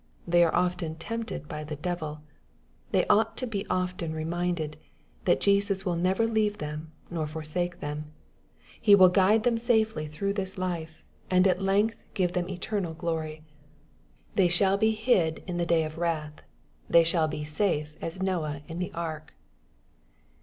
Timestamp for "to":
3.37-3.45